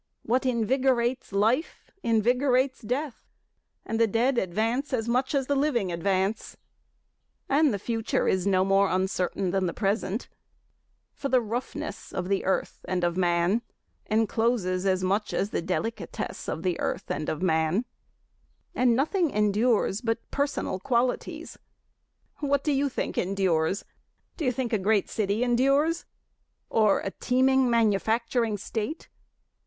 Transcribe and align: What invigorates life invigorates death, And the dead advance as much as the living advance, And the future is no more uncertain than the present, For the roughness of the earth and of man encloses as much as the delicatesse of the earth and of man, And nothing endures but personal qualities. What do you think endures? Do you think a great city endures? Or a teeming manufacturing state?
What 0.23 0.47
invigorates 0.47 1.31
life 1.31 1.91
invigorates 2.01 2.81
death, 2.81 3.27
And 3.85 3.99
the 3.99 4.07
dead 4.07 4.39
advance 4.39 4.93
as 4.93 5.07
much 5.07 5.35
as 5.35 5.45
the 5.45 5.53
living 5.55 5.91
advance, 5.91 6.57
And 7.47 7.71
the 7.71 7.77
future 7.77 8.27
is 8.27 8.47
no 8.47 8.65
more 8.65 8.89
uncertain 8.89 9.51
than 9.51 9.67
the 9.67 9.75
present, 9.75 10.27
For 11.13 11.29
the 11.29 11.39
roughness 11.39 12.11
of 12.11 12.29
the 12.29 12.45
earth 12.45 12.83
and 12.85 13.03
of 13.03 13.15
man 13.15 13.61
encloses 14.07 14.87
as 14.87 15.03
much 15.03 15.35
as 15.35 15.51
the 15.51 15.61
delicatesse 15.61 16.47
of 16.49 16.63
the 16.63 16.79
earth 16.79 17.11
and 17.11 17.29
of 17.29 17.43
man, 17.43 17.85
And 18.73 18.95
nothing 18.95 19.29
endures 19.29 20.01
but 20.01 20.31
personal 20.31 20.79
qualities. 20.79 21.59
What 22.39 22.63
do 22.63 22.71
you 22.71 22.89
think 22.89 23.19
endures? 23.19 23.85
Do 24.35 24.45
you 24.45 24.51
think 24.51 24.73
a 24.73 24.79
great 24.79 25.11
city 25.11 25.43
endures? 25.43 26.05
Or 26.71 27.01
a 27.01 27.11
teeming 27.11 27.69
manufacturing 27.69 28.57
state? 28.57 29.07